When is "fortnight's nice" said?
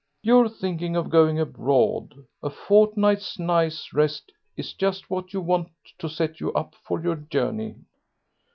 2.49-3.93